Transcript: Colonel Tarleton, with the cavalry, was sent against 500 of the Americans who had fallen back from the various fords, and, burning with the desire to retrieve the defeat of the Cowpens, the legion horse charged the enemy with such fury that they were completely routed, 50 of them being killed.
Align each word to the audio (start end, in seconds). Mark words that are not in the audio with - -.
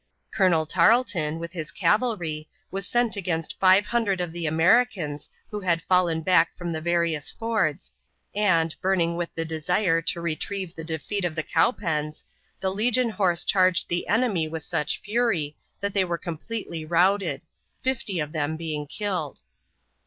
Colonel 0.33 0.65
Tarleton, 0.65 1.37
with 1.37 1.51
the 1.51 1.63
cavalry, 1.65 2.49
was 2.71 2.87
sent 2.87 3.15
against 3.15 3.59
500 3.59 4.19
of 4.19 4.31
the 4.31 4.47
Americans 4.47 5.29
who 5.51 5.59
had 5.59 5.79
fallen 5.83 6.21
back 6.21 6.57
from 6.57 6.71
the 6.71 6.81
various 6.81 7.29
fords, 7.29 7.91
and, 8.33 8.75
burning 8.81 9.15
with 9.15 9.29
the 9.35 9.45
desire 9.45 10.01
to 10.01 10.19
retrieve 10.19 10.73
the 10.73 10.83
defeat 10.83 11.23
of 11.23 11.35
the 11.35 11.43
Cowpens, 11.43 12.23
the 12.59 12.71
legion 12.73 13.11
horse 13.11 13.43
charged 13.45 13.89
the 13.89 14.07
enemy 14.07 14.47
with 14.47 14.63
such 14.63 14.99
fury 15.01 15.55
that 15.81 15.93
they 15.93 16.03
were 16.03 16.17
completely 16.17 16.83
routed, 16.83 17.43
50 17.83 18.19
of 18.21 18.31
them 18.31 18.57
being 18.57 18.87
killed. 18.87 19.41